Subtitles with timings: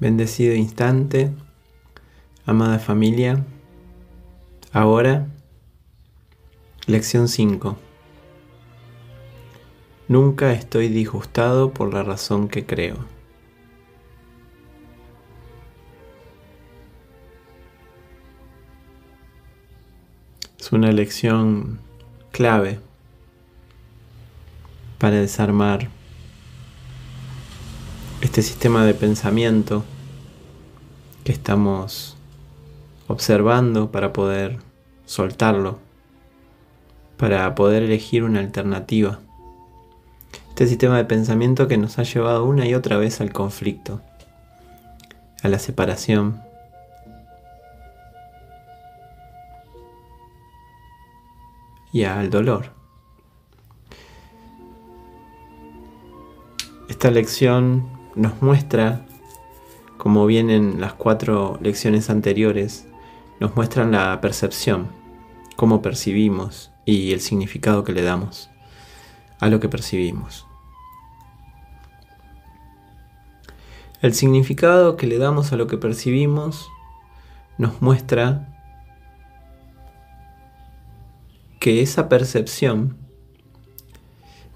[0.00, 1.32] Bendecido instante,
[2.46, 3.44] amada familia.
[4.72, 5.26] Ahora,
[6.86, 7.76] lección 5.
[10.06, 12.96] Nunca estoy disgustado por la razón que creo.
[20.60, 21.80] Es una lección
[22.30, 22.78] clave
[24.98, 25.88] para desarmar
[28.20, 29.84] este sistema de pensamiento
[31.24, 32.16] que estamos
[33.06, 34.58] observando para poder
[35.06, 35.78] soltarlo,
[37.16, 39.20] para poder elegir una alternativa.
[40.48, 44.00] Este sistema de pensamiento que nos ha llevado una y otra vez al conflicto,
[45.42, 46.42] a la separación.
[51.90, 52.66] y al dolor.
[56.90, 59.06] Esta lección nos muestra,
[59.96, 62.88] como vienen las cuatro lecciones anteriores,
[63.38, 64.88] nos muestran la percepción,
[65.54, 68.50] cómo percibimos y el significado que le damos
[69.38, 70.46] a lo que percibimos.
[74.02, 76.68] El significado que le damos a lo que percibimos
[77.56, 78.48] nos muestra
[81.60, 82.96] que esa percepción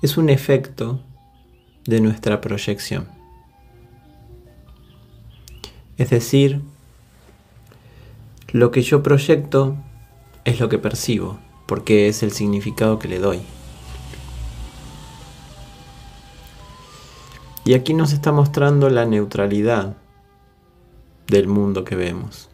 [0.02, 1.00] es un efecto
[1.84, 3.21] de nuestra proyección.
[6.02, 6.60] Es decir,
[8.50, 9.76] lo que yo proyecto
[10.44, 13.40] es lo que percibo, porque es el significado que le doy.
[17.64, 19.96] Y aquí nos está mostrando la neutralidad
[21.28, 22.50] del mundo que vemos.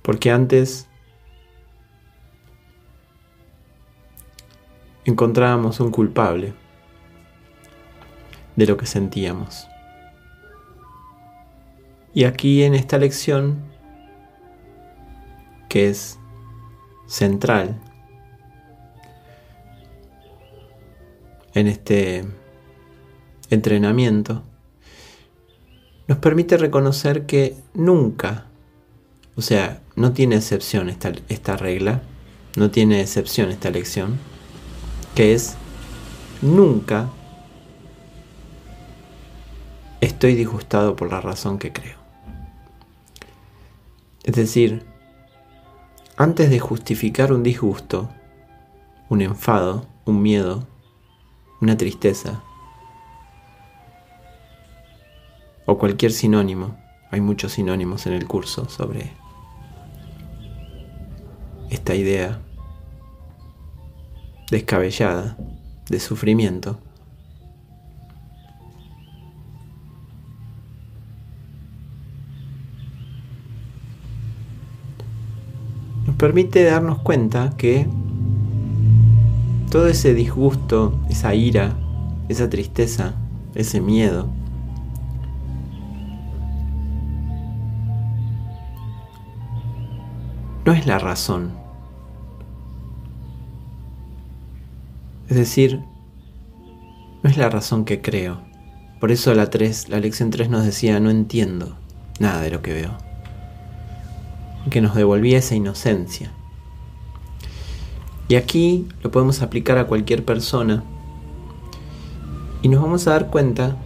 [0.00, 0.88] Porque antes
[5.04, 6.54] encontrábamos un culpable
[8.56, 9.68] de lo que sentíamos.
[12.12, 13.58] Y aquí en esta lección,
[15.68, 16.18] que es
[17.06, 17.80] central
[21.54, 22.24] en este
[23.50, 24.42] entrenamiento,
[26.08, 28.46] nos permite reconocer que nunca,
[29.36, 32.02] o sea, no tiene excepción esta, esta regla,
[32.56, 34.18] no tiene excepción esta lección,
[35.14, 35.54] que es
[36.42, 37.10] nunca
[40.00, 41.98] estoy disgustado por la razón que creo.
[44.22, 44.84] Es decir,
[46.16, 48.10] antes de justificar un disgusto,
[49.08, 50.66] un enfado, un miedo,
[51.60, 52.42] una tristeza,
[55.66, 56.76] o cualquier sinónimo,
[57.10, 59.12] hay muchos sinónimos en el curso sobre
[61.70, 62.40] esta idea
[64.50, 65.36] descabellada
[65.88, 66.80] de sufrimiento,
[76.20, 77.86] permite darnos cuenta que
[79.70, 81.78] todo ese disgusto, esa ira,
[82.28, 83.14] esa tristeza,
[83.54, 84.28] ese miedo,
[90.66, 91.52] no es la razón.
[95.30, 95.80] Es decir,
[97.22, 98.42] no es la razón que creo.
[99.00, 101.78] Por eso la 3, la lección 3 nos decía, no entiendo
[102.18, 103.09] nada de lo que veo
[104.68, 106.32] que nos devolvía esa inocencia.
[108.28, 110.84] Y aquí lo podemos aplicar a cualquier persona
[112.62, 113.76] y nos vamos a dar cuenta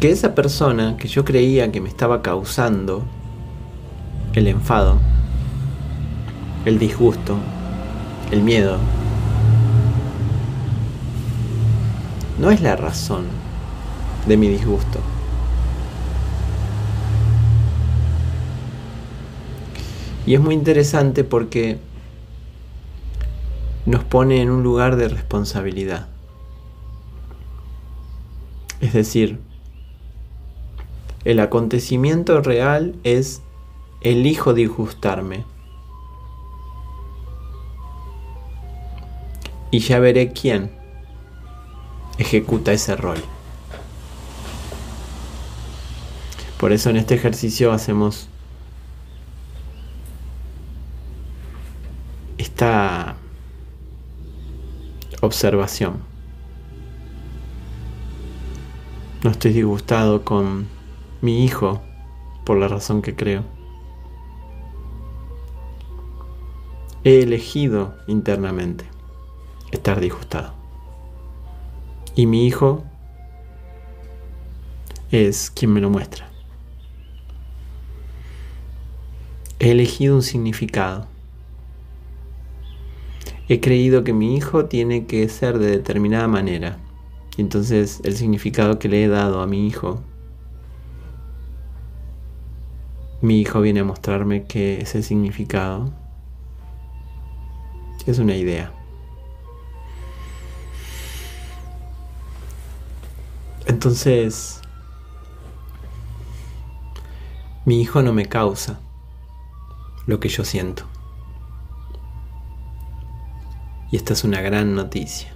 [0.00, 3.04] que esa persona que yo creía que me estaba causando
[4.32, 4.98] el enfado,
[6.64, 7.36] el disgusto,
[8.30, 8.78] el miedo,
[12.38, 13.24] no es la razón
[14.26, 15.00] de mi disgusto.
[20.26, 21.78] Y es muy interesante porque
[23.86, 26.08] nos pone en un lugar de responsabilidad.
[28.80, 29.38] Es decir,
[31.24, 33.42] el acontecimiento real es
[34.00, 35.44] elijo disgustarme.
[39.70, 40.70] Y ya veré quién
[42.18, 43.18] ejecuta ese rol.
[46.58, 48.28] Por eso en este ejercicio hacemos
[52.54, 53.16] esta
[55.22, 56.04] observación.
[59.24, 60.68] No estoy disgustado con
[61.20, 61.82] mi hijo
[62.44, 63.42] por la razón que creo.
[67.02, 68.84] He elegido internamente
[69.72, 70.54] estar disgustado.
[72.14, 72.84] Y mi hijo
[75.10, 76.30] es quien me lo muestra.
[79.58, 81.13] He elegido un significado.
[83.48, 86.78] He creído que mi hijo tiene que ser de determinada manera.
[87.36, 90.02] Entonces el significado que le he dado a mi hijo,
[93.20, 95.92] mi hijo viene a mostrarme que ese significado
[98.06, 98.72] es una idea.
[103.66, 104.60] Entonces,
[107.64, 108.78] mi hijo no me causa
[110.06, 110.84] lo que yo siento.
[113.94, 115.32] Y esta es una gran noticia.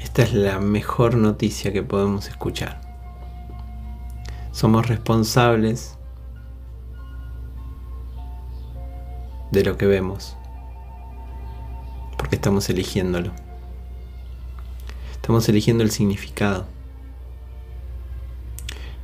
[0.00, 2.80] Esta es la mejor noticia que podemos escuchar.
[4.52, 5.98] Somos responsables
[9.50, 10.36] de lo que vemos,
[12.16, 13.32] porque estamos eligiéndolo.
[15.14, 16.64] Estamos eligiendo el significado.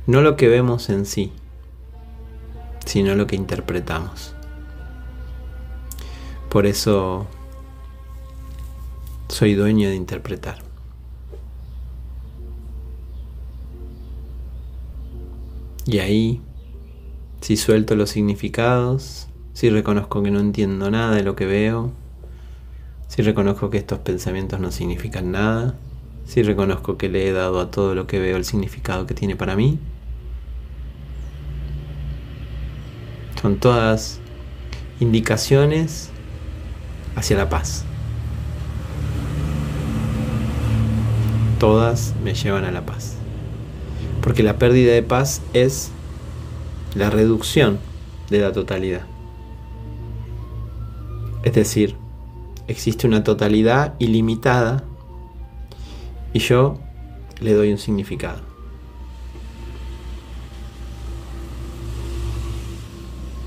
[0.05, 1.33] No lo que vemos en sí,
[2.85, 4.36] sino lo que interpretamos.
[6.49, 7.27] Por eso
[9.27, 10.59] soy dueño de interpretar.
[15.85, 16.41] Y ahí,
[17.41, 21.91] si suelto los significados, si reconozco que no entiendo nada de lo que veo,
[23.07, 25.75] si reconozco que estos pensamientos no significan nada,
[26.25, 29.35] si reconozco que le he dado a todo lo que veo el significado que tiene
[29.35, 29.79] para mí,
[33.41, 34.19] son todas
[34.99, 36.11] indicaciones
[37.17, 37.83] hacia la paz.
[41.59, 43.15] Todas me llevan a la paz.
[44.21, 45.89] Porque la pérdida de paz es
[46.93, 47.79] la reducción
[48.29, 49.01] de la totalidad.
[51.43, 51.95] Es decir,
[52.67, 54.83] existe una totalidad ilimitada
[56.33, 56.77] y yo
[57.39, 58.41] le doy un significado.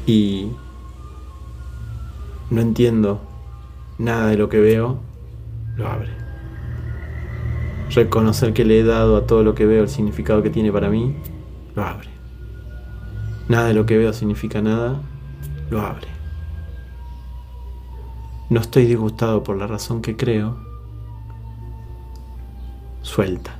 [0.06, 0.50] Y
[2.50, 3.29] no entiendo
[4.00, 4.98] nada de lo que veo,
[5.76, 6.08] lo abre.
[7.90, 10.88] Reconocer que le he dado a todo lo que veo el significado que tiene para
[10.88, 11.14] mí,
[11.74, 12.08] lo abre.
[13.48, 15.02] Nada de lo que veo significa nada,
[15.70, 16.08] lo abre.
[18.48, 20.56] No estoy disgustado por la razón que creo,
[23.02, 23.56] suelta.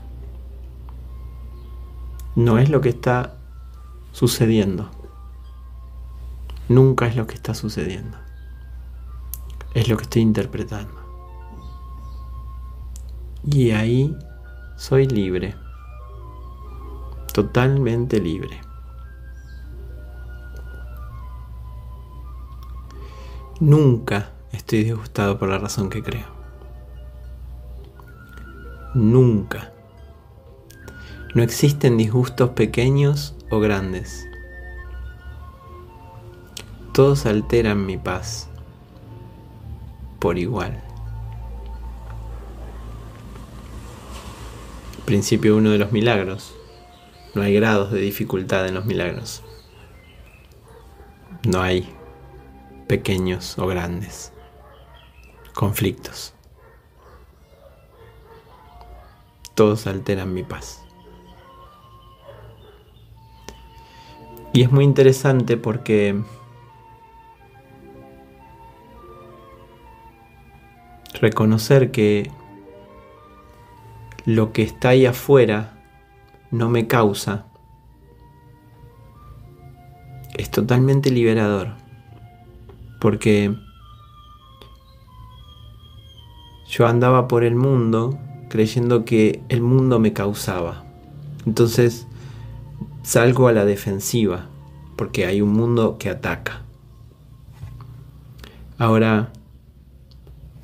[2.34, 3.36] No es lo que está
[4.12, 4.88] sucediendo.
[6.68, 8.16] Nunca es lo que está sucediendo
[9.74, 11.00] es lo que estoy interpretando.
[13.44, 14.16] Y ahí
[14.76, 15.54] soy libre,
[17.32, 18.60] totalmente libre.
[23.60, 26.26] Nunca estoy disgustado por la razón que creo.
[28.94, 29.72] Nunca.
[31.34, 34.26] No existen disgustos pequeños o grandes.
[36.92, 38.49] Todos alteran mi paz
[40.20, 40.80] por igual.
[45.06, 46.54] Principio uno de los milagros.
[47.34, 49.42] No hay grados de dificultad en los milagros.
[51.44, 51.88] No hay
[52.86, 54.32] pequeños o grandes
[55.54, 56.34] conflictos.
[59.54, 60.82] Todos alteran mi paz.
[64.52, 66.20] Y es muy interesante porque
[71.20, 72.30] reconocer que
[74.24, 75.78] lo que está ahí afuera
[76.50, 77.46] no me causa,
[80.36, 81.74] es totalmente liberador.
[83.00, 83.54] Porque
[86.68, 90.84] yo andaba por el mundo creyendo que el mundo me causaba.
[91.46, 92.06] Entonces
[93.02, 94.46] salgo a la defensiva,
[94.96, 96.62] porque hay un mundo que ataca.
[98.78, 99.32] Ahora,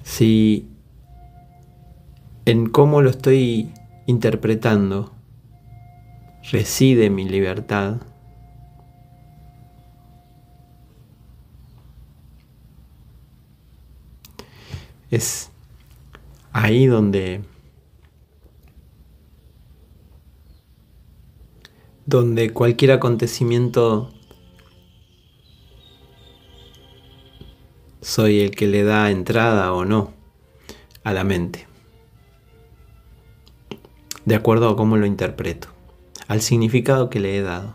[0.07, 0.69] si
[2.45, 3.73] en cómo lo estoy
[4.07, 5.13] interpretando
[6.53, 7.97] reside mi libertad,
[15.11, 15.51] es
[16.53, 17.43] ahí donde
[22.07, 24.16] donde cualquier acontecimiento
[28.07, 30.13] soy el que le da entrada o no
[31.03, 31.67] a la mente,
[34.25, 35.67] de acuerdo a cómo lo interpreto,
[36.29, 37.75] al significado que le he dado.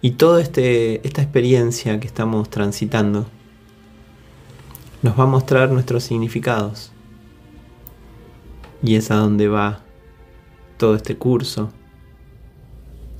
[0.00, 3.26] Y toda este, esta experiencia que estamos transitando
[5.02, 6.90] nos va a mostrar nuestros significados.
[8.82, 9.82] Y es a donde va
[10.78, 11.70] todo este curso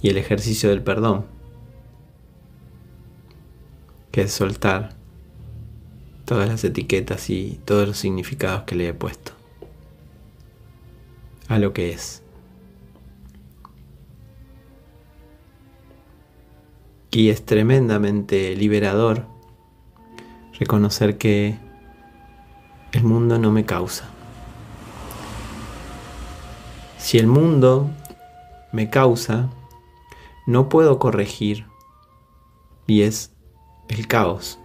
[0.00, 1.26] y el ejercicio del perdón,
[4.10, 4.97] que es soltar
[6.28, 9.32] todas las etiquetas y todos los significados que le he puesto
[11.48, 12.22] a lo que es.
[17.10, 19.24] Y es tremendamente liberador
[20.58, 21.56] reconocer que
[22.92, 24.10] el mundo no me causa.
[26.98, 27.88] Si el mundo
[28.70, 29.48] me causa,
[30.46, 31.64] no puedo corregir
[32.86, 33.32] y es
[33.88, 34.58] el caos,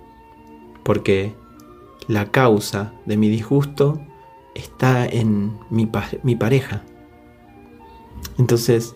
[0.83, 1.41] porque
[2.07, 4.01] la causa de mi disgusto
[4.55, 5.89] está en mi,
[6.23, 6.83] mi pareja.
[8.37, 8.95] Entonces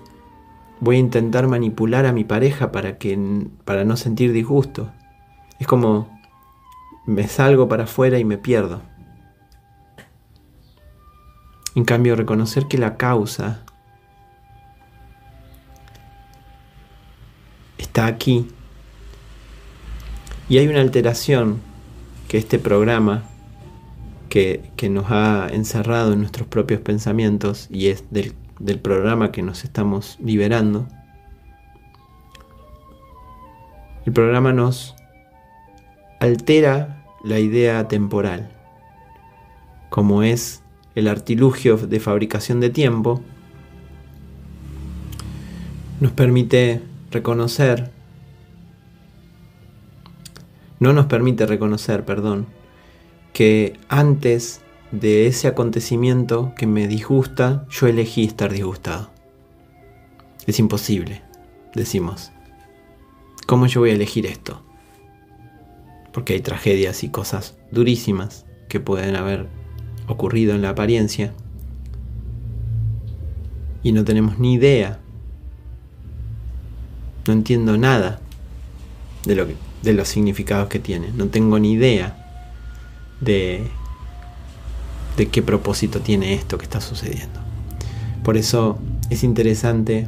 [0.79, 4.91] voy a intentar manipular a mi pareja para, que, para no sentir disgusto.
[5.59, 6.17] Es como
[7.05, 8.81] me salgo para afuera y me pierdo.
[11.75, 13.63] En cambio, reconocer que la causa
[17.77, 18.47] está aquí
[20.49, 21.61] y hay una alteración
[22.27, 23.23] que este programa
[24.29, 29.63] que, nos ha encerrado en nuestros propios pensamientos y es del, del programa que nos
[29.63, 30.87] estamos liberando,
[34.05, 34.95] el programa nos
[36.19, 38.49] altera la idea temporal,
[39.89, 40.61] como es
[40.95, 43.21] el artilugio de fabricación de tiempo,
[45.99, 46.81] nos permite
[47.11, 47.91] reconocer,
[50.79, 52.47] no nos permite reconocer, perdón,
[53.33, 59.09] que antes de ese acontecimiento que me disgusta, yo elegí estar disgustado.
[60.45, 61.21] Es imposible,
[61.75, 62.31] decimos.
[63.45, 64.61] ¿Cómo yo voy a elegir esto?
[66.13, 69.47] Porque hay tragedias y cosas durísimas que pueden haber
[70.07, 71.33] ocurrido en la apariencia
[73.83, 74.99] y no tenemos ni idea,
[77.25, 78.19] no entiendo nada
[79.25, 79.45] de, lo
[79.81, 82.17] de los significados que tiene, no tengo ni idea
[83.21, 83.67] de,
[85.17, 87.39] de qué propósito tiene esto que está sucediendo.
[88.23, 88.79] Por eso
[89.09, 90.07] es interesante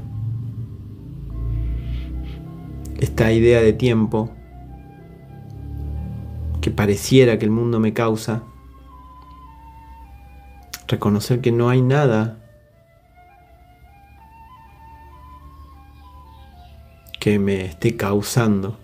[2.99, 4.31] esta idea de tiempo
[6.61, 8.43] que pareciera que el mundo me causa
[10.87, 12.37] reconocer que no hay nada
[17.19, 18.79] que me esté causando,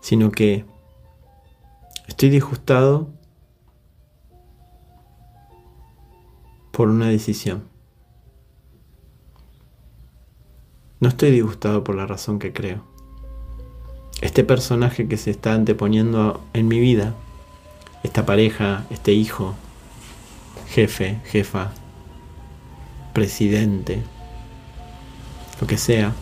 [0.00, 0.64] sino que
[2.06, 3.08] estoy disgustado
[6.72, 7.64] por una decisión.
[11.00, 12.84] No estoy disgustado por la razón que creo.
[14.20, 17.14] Este personaje que se está anteponiendo en mi vida,
[18.02, 19.54] esta pareja, este hijo,
[20.68, 21.72] jefe, jefa,
[23.12, 24.02] presidente,
[25.60, 26.14] lo que sea,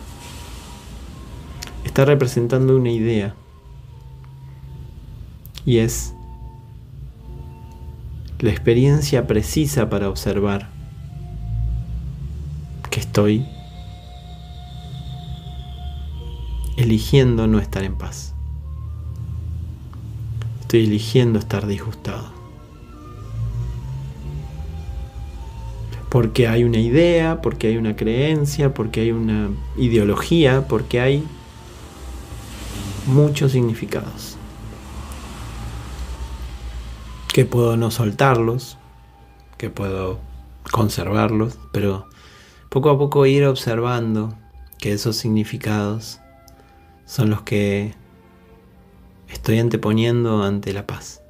[1.83, 3.35] está representando una idea.
[5.67, 6.15] Y es
[8.39, 10.69] la experiencia precisa para observar
[12.89, 13.45] que estoy
[16.77, 18.33] eligiendo no estar en paz.
[20.61, 22.37] Estoy eligiendo estar disgustado.
[26.09, 31.23] porque hay una idea, porque hay una creencia, porque hay una ideología, porque hay
[33.07, 34.36] muchos significados.
[37.37, 38.79] Que puedo no soltarlos,
[39.59, 40.17] que puedo
[40.71, 42.07] conservarlos, pero
[42.69, 44.33] poco a poco ir observando
[44.79, 46.19] que esos significados
[47.05, 47.93] son los que
[49.29, 51.21] estoy anteponiendo ante la paz.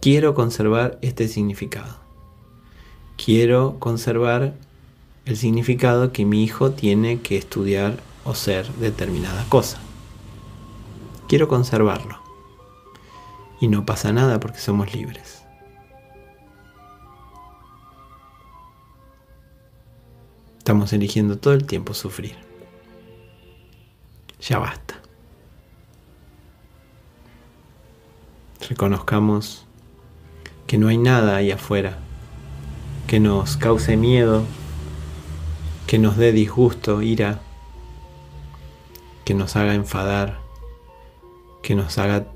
[0.00, 2.04] Quiero conservar este significado
[3.16, 4.54] quiero conservar
[5.24, 9.78] el significado que mi hijo tiene que estudiar o ser determinada cosa.
[11.28, 12.23] Quiero conservarlo.
[13.60, 15.44] Y no pasa nada porque somos libres.
[20.58, 22.36] Estamos eligiendo todo el tiempo sufrir.
[24.40, 24.94] Ya basta.
[28.68, 29.66] Reconozcamos
[30.66, 31.98] que no hay nada ahí afuera
[33.06, 34.44] que nos cause miedo,
[35.86, 37.40] que nos dé disgusto, ira,
[39.24, 40.40] que nos haga enfadar,
[41.62, 42.26] que nos haga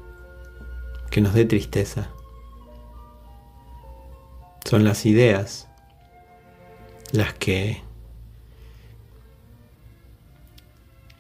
[1.11, 2.11] que nos dé tristeza.
[4.65, 5.69] Son las ideas
[7.13, 7.83] las que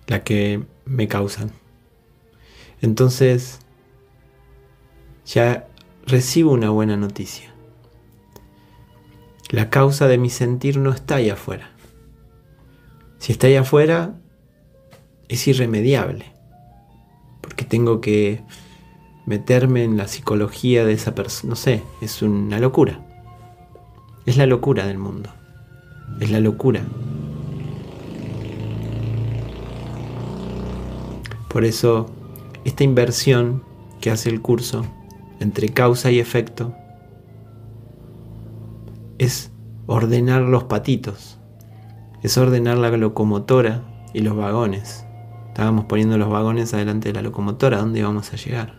[0.06, 1.52] la que me causan.
[2.80, 3.60] Entonces
[5.26, 5.68] ya
[6.06, 7.52] recibo una buena noticia.
[9.50, 11.70] La causa de mi sentir no está ahí afuera.
[13.18, 14.14] Si está ahí afuera,
[15.28, 16.32] es irremediable.
[17.40, 18.42] Porque tengo que
[19.28, 21.50] meterme en la psicología de esa persona.
[21.50, 23.04] No sé, es una locura.
[24.24, 25.28] Es la locura del mundo.
[26.18, 26.82] Es la locura.
[31.50, 32.06] Por eso,
[32.64, 33.62] esta inversión
[34.00, 34.86] que hace el curso
[35.40, 36.74] entre causa y efecto
[39.18, 39.50] es
[39.86, 41.38] ordenar los patitos,
[42.22, 43.82] es ordenar la locomotora
[44.14, 45.04] y los vagones.
[45.48, 48.77] Estábamos poniendo los vagones adelante de la locomotora, ¿a dónde íbamos a llegar?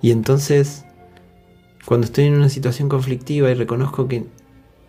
[0.00, 0.84] Y entonces,
[1.84, 4.26] cuando estoy en una situación conflictiva y reconozco que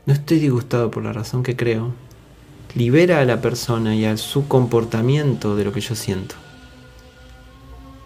[0.05, 1.93] no estoy disgustado por la razón que creo,
[2.75, 6.35] libera a la persona y a su comportamiento de lo que yo siento.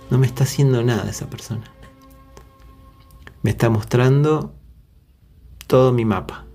[0.10, 1.64] No me está haciendo nada esa persona.
[3.42, 4.54] Me está mostrando
[5.68, 6.46] todo mi mapa.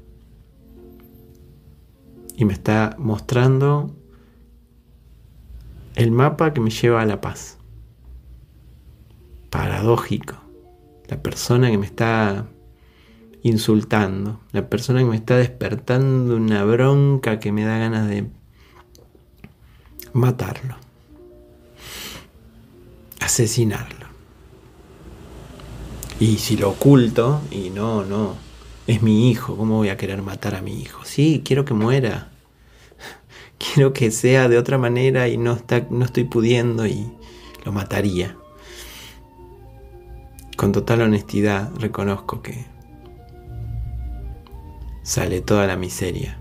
[2.36, 3.94] Y me está mostrando
[5.96, 7.57] el mapa que me lleva a la paz.
[9.50, 10.36] Paradójico.
[11.08, 12.46] La persona que me está
[13.42, 18.26] insultando, la persona que me está despertando una bronca que me da ganas de
[20.12, 20.76] matarlo,
[23.20, 24.06] asesinarlo.
[26.20, 28.34] Y si lo oculto, y no, no,
[28.86, 31.04] es mi hijo, ¿cómo voy a querer matar a mi hijo?
[31.04, 32.32] Sí, quiero que muera.
[33.58, 37.12] Quiero que sea de otra manera y no, está, no estoy pudiendo y
[37.64, 38.36] lo mataría.
[40.58, 42.66] Con total honestidad reconozco que
[45.04, 46.36] sale toda la miseria.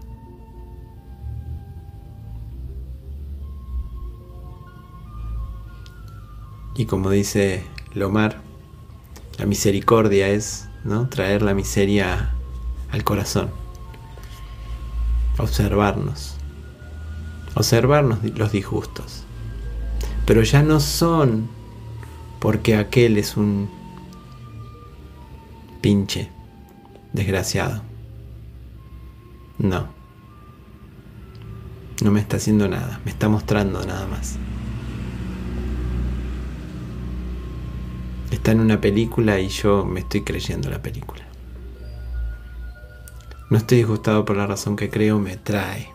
[6.75, 8.41] Y como dice Lomar,
[9.37, 11.07] la misericordia es ¿no?
[11.09, 12.33] traer la miseria
[12.89, 13.51] al corazón,
[15.37, 16.37] observarnos,
[17.53, 19.25] observarnos los disgustos.
[20.25, 21.47] Pero ya no son
[22.39, 23.76] porque aquel es un
[25.77, 26.29] pinche
[27.13, 27.81] desgraciado.
[29.57, 29.87] No.
[32.03, 34.37] No me está haciendo nada, me está mostrando nada más.
[38.29, 41.23] Está en una película y yo me estoy creyendo la película.
[43.49, 45.89] No estoy disgustado por la razón que creo, me trae.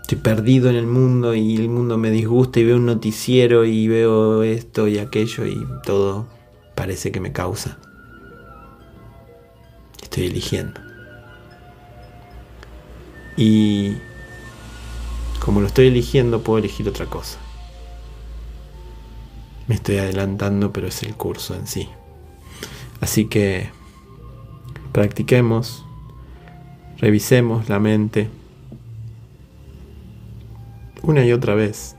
[0.00, 3.86] Estoy perdido en el mundo y el mundo me disgusta y veo un noticiero y
[3.86, 6.33] veo esto y aquello y todo
[6.74, 7.78] parece que me causa.
[10.02, 10.80] Estoy eligiendo.
[13.36, 13.96] Y
[15.40, 17.38] como lo estoy eligiendo, puedo elegir otra cosa.
[19.66, 21.88] Me estoy adelantando, pero es el curso en sí.
[23.00, 23.70] Así que
[24.92, 25.84] practiquemos,
[26.98, 28.30] revisemos la mente
[31.02, 31.96] una y otra vez.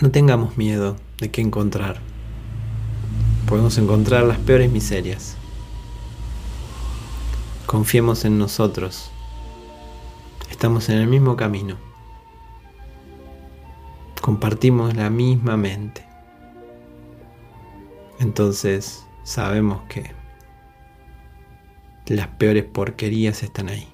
[0.00, 2.11] No tengamos miedo de qué encontrar.
[3.52, 5.36] Podemos encontrar las peores miserias.
[7.66, 9.10] Confiemos en nosotros.
[10.50, 11.76] Estamos en el mismo camino.
[14.22, 16.02] Compartimos la misma mente.
[18.20, 20.14] Entonces sabemos que
[22.06, 23.86] las peores porquerías están ahí.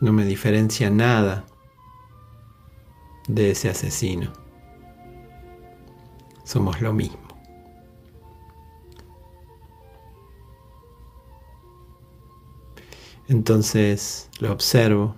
[0.00, 1.44] No me diferencia nada
[3.28, 4.47] de ese asesino.
[6.48, 7.28] Somos lo mismo.
[13.28, 15.14] Entonces lo observo.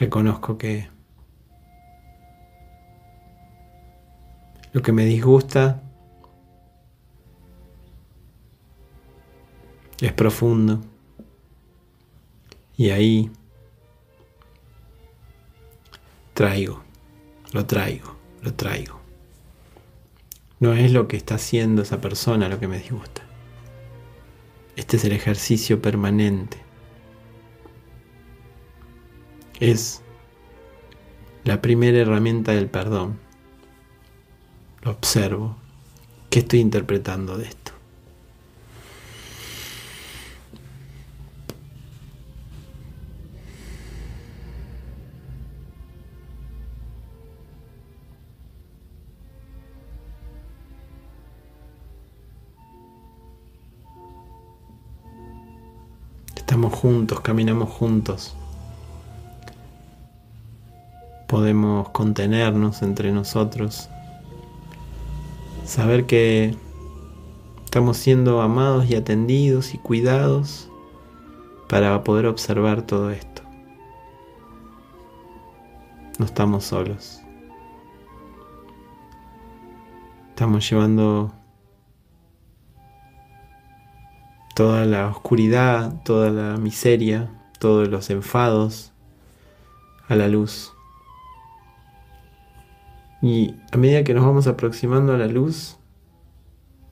[0.00, 0.88] Reconozco que
[4.72, 5.82] lo que me disgusta
[10.00, 10.80] es profundo.
[12.78, 13.30] Y ahí
[16.34, 16.82] traigo,
[17.52, 19.00] lo traigo, lo traigo.
[20.60, 23.22] No es lo que está haciendo esa persona lo que me disgusta.
[24.76, 26.56] Este es el ejercicio permanente.
[29.60, 30.02] Es
[31.44, 33.18] la primera herramienta del perdón.
[34.82, 35.56] Lo observo.
[36.30, 37.61] ¿Qué estoy interpretando de esto?
[56.72, 58.34] Juntos, caminamos juntos.
[61.28, 63.88] Podemos contenernos entre nosotros.
[65.64, 66.56] Saber que
[67.64, 70.68] estamos siendo amados y atendidos y cuidados
[71.68, 73.42] para poder observar todo esto.
[76.18, 77.20] No estamos solos.
[80.30, 81.32] Estamos llevando
[84.54, 88.92] toda la oscuridad, toda la miseria, todos los enfados
[90.08, 90.72] a la luz.
[93.20, 95.78] Y a medida que nos vamos aproximando a la luz,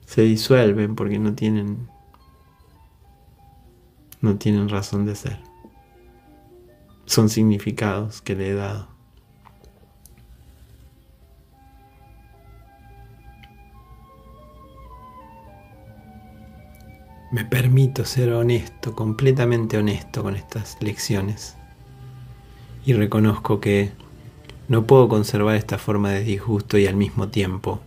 [0.05, 1.89] se disuelven porque no tienen
[4.21, 5.39] no tienen razón de ser.
[7.05, 8.90] Son significados que le he dado.
[17.31, 21.55] Me permito ser honesto, completamente honesto con estas lecciones.
[22.85, 23.93] Y reconozco que
[24.67, 27.79] no puedo conservar esta forma de disgusto y al mismo tiempo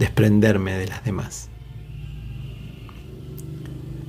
[0.00, 1.50] desprenderme de las demás.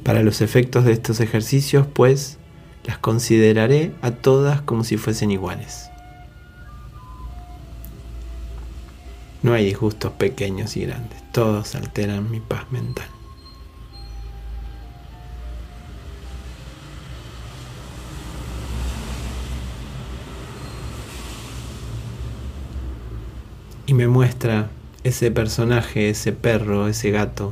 [0.04, 2.40] Para los efectos de estos ejercicios, pues,
[2.84, 5.92] las consideraré a todas como si fuesen iguales.
[9.44, 13.08] No hay disgustos pequeños y grandes, todos alteran mi paz mental.
[23.92, 24.70] Y me muestra
[25.04, 27.52] ese personaje, ese perro, ese gato,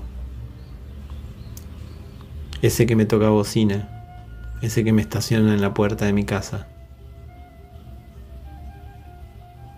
[2.61, 3.89] ese que me toca bocina,
[4.61, 6.69] ese que me estaciona en la puerta de mi casa.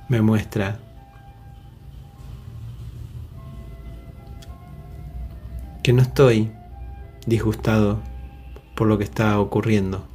[0.07, 0.77] Me muestra
[5.81, 6.51] que no estoy
[7.25, 8.01] disgustado
[8.75, 10.05] por lo que está ocurriendo,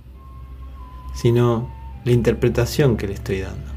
[1.13, 3.76] sino la interpretación que le estoy dando.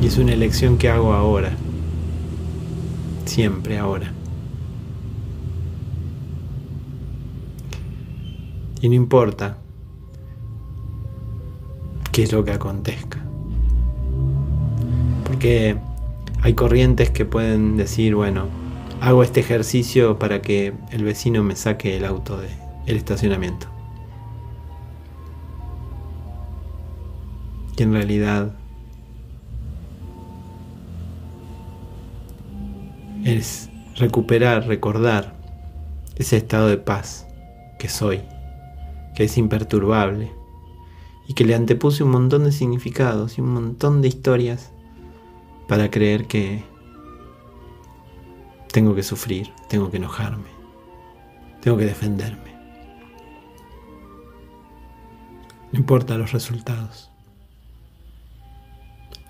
[0.00, 1.52] Y es una elección que hago ahora.
[3.24, 4.12] Siempre ahora.
[8.80, 9.58] Y no importa
[12.12, 13.18] qué es lo que acontezca.
[15.24, 15.76] Porque
[16.42, 18.46] hay corrientes que pueden decir, bueno,
[19.00, 22.50] hago este ejercicio para que el vecino me saque el auto del
[22.86, 23.66] estacionamiento.
[27.76, 28.57] Y en realidad
[33.36, 35.34] es recuperar, recordar
[36.16, 37.26] ese estado de paz
[37.78, 38.22] que soy,
[39.14, 40.32] que es imperturbable
[41.26, 44.72] y que le antepuse un montón de significados y un montón de historias
[45.68, 46.64] para creer que
[48.72, 50.48] tengo que sufrir, tengo que enojarme,
[51.60, 52.56] tengo que defenderme.
[55.70, 57.10] No importa los resultados.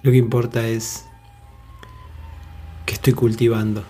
[0.03, 1.18] Lo que importa es ¿Qué
[2.99, 3.85] estoy cultivando?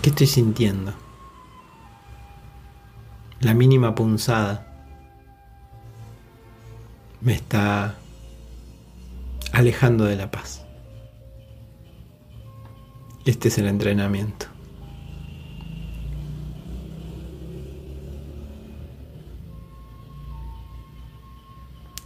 [0.00, 0.94] ¿Qué estoy sintiendo?
[3.40, 4.66] La mínima punzada
[7.20, 7.96] me está
[9.52, 10.64] alejando de la paz.
[13.26, 14.46] Este es el entrenamiento.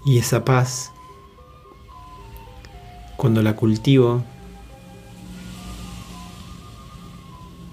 [0.05, 0.92] Y esa paz
[3.16, 4.22] cuando la cultivo,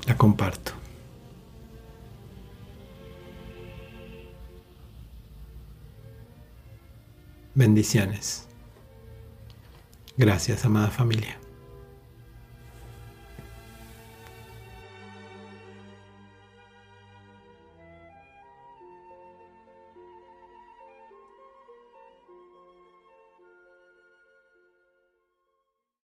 [0.07, 0.73] la comparto.
[7.55, 8.47] Bendiciones.
[10.17, 11.38] Gracias, amada familia.